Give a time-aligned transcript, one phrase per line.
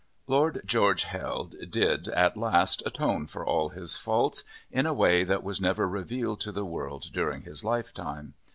[0.25, 5.43] Lord George Hell did, at last, atone for all his faults, in a way that
[5.43, 8.33] was never revealed to the world during his life time.